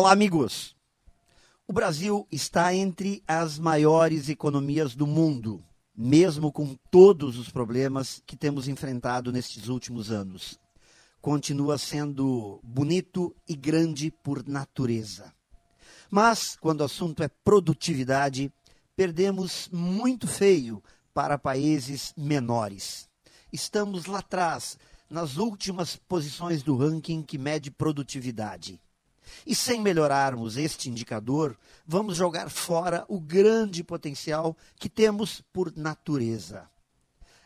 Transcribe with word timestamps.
Olá, 0.00 0.12
amigos. 0.12 0.76
O 1.66 1.72
Brasil 1.72 2.24
está 2.30 2.72
entre 2.72 3.20
as 3.26 3.58
maiores 3.58 4.28
economias 4.28 4.94
do 4.94 5.08
mundo, 5.08 5.60
mesmo 5.92 6.52
com 6.52 6.76
todos 6.88 7.36
os 7.36 7.48
problemas 7.48 8.22
que 8.24 8.36
temos 8.36 8.68
enfrentado 8.68 9.32
nestes 9.32 9.66
últimos 9.66 10.12
anos. 10.12 10.56
Continua 11.20 11.76
sendo 11.78 12.60
bonito 12.62 13.34
e 13.48 13.56
grande 13.56 14.12
por 14.22 14.46
natureza. 14.46 15.34
Mas, 16.08 16.56
quando 16.60 16.82
o 16.82 16.84
assunto 16.84 17.24
é 17.24 17.28
produtividade, 17.28 18.52
perdemos 18.94 19.68
muito 19.72 20.28
feio 20.28 20.80
para 21.12 21.36
países 21.36 22.14
menores. 22.16 23.08
Estamos 23.52 24.06
lá 24.06 24.20
atrás, 24.20 24.78
nas 25.10 25.38
últimas 25.38 25.96
posições 25.96 26.62
do 26.62 26.76
ranking 26.76 27.20
que 27.20 27.36
mede 27.36 27.68
produtividade. 27.68 28.80
E 29.46 29.54
sem 29.54 29.80
melhorarmos 29.80 30.56
este 30.56 30.88
indicador, 30.90 31.56
vamos 31.86 32.16
jogar 32.16 32.50
fora 32.50 33.04
o 33.08 33.20
grande 33.20 33.82
potencial 33.82 34.56
que 34.76 34.88
temos 34.88 35.42
por 35.52 35.76
natureza. 35.76 36.68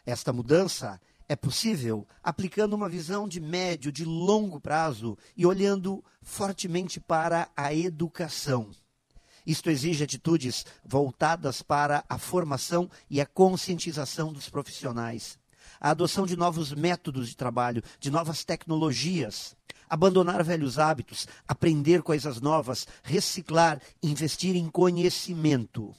Esta 0.04 0.32
mudança 0.32 1.00
é 1.28 1.36
possível 1.36 2.06
aplicando 2.22 2.74
uma 2.74 2.88
visão 2.88 3.26
de 3.26 3.40
médio, 3.40 3.92
de 3.92 4.04
longo 4.04 4.60
prazo 4.60 5.16
e 5.36 5.46
olhando 5.46 6.04
fortemente 6.20 7.00
para 7.00 7.48
a 7.56 7.72
educação. 7.72 8.70
Isto 9.46 9.70
exige 9.70 10.04
atitudes 10.04 10.64
voltadas 10.84 11.62
para 11.62 12.04
a 12.08 12.18
formação 12.18 12.88
e 13.10 13.20
a 13.20 13.26
conscientização 13.26 14.32
dos 14.32 14.48
profissionais, 14.48 15.38
a 15.80 15.90
adoção 15.90 16.26
de 16.26 16.36
novos 16.36 16.72
métodos 16.72 17.28
de 17.28 17.36
trabalho, 17.36 17.82
de 17.98 18.10
novas 18.10 18.44
tecnologias, 18.44 19.56
abandonar 19.92 20.42
velhos 20.42 20.78
hábitos, 20.78 21.28
aprender 21.46 22.00
coisas 22.00 22.40
novas, 22.40 22.86
reciclar, 23.02 23.78
investir 24.02 24.56
em 24.56 24.70
conhecimento. 24.70 25.94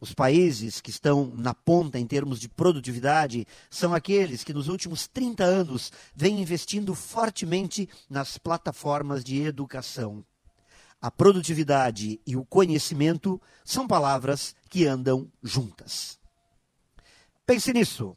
Os 0.00 0.14
países 0.14 0.80
que 0.80 0.88
estão 0.88 1.30
na 1.36 1.52
ponta 1.52 1.98
em 1.98 2.06
termos 2.06 2.40
de 2.40 2.48
produtividade 2.48 3.46
são 3.68 3.92
aqueles 3.92 4.42
que 4.42 4.54
nos 4.54 4.68
últimos 4.68 5.06
30 5.06 5.44
anos 5.44 5.92
vêm 6.16 6.40
investindo 6.40 6.94
fortemente 6.94 7.90
nas 8.08 8.38
plataformas 8.38 9.22
de 9.22 9.42
educação. 9.42 10.24
A 10.98 11.10
produtividade 11.10 12.18
e 12.26 12.34
o 12.36 12.44
conhecimento 12.46 13.38
são 13.62 13.86
palavras 13.86 14.56
que 14.70 14.86
andam 14.86 15.30
juntas. 15.42 16.18
Pense 17.44 17.70
nisso 17.70 18.16